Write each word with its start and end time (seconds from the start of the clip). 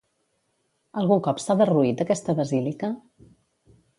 Algun 1.01 1.21
cop 1.27 1.41
s'ha 1.43 1.57
derruït 1.59 2.03
aquesta 2.05 2.37
basílica? 2.41 2.93